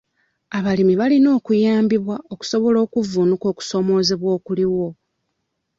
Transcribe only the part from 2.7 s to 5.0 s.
okuvvuunuka okusoomoozebwa okuliwo.